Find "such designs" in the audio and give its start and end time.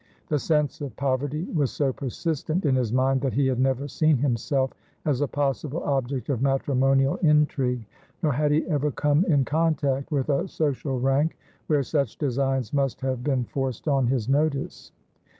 11.83-12.73